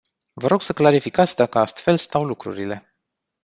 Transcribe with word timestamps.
Vă 0.33 0.47
rog 0.47 0.61
să 0.61 0.73
clarificați 0.73 1.35
dacă 1.35 1.59
astfel 1.59 1.97
stau 1.97 2.23
lucrurile. 2.23 2.95